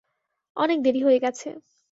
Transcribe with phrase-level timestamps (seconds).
[0.57, 1.49] অনেক দেরি হয়ে গেছে!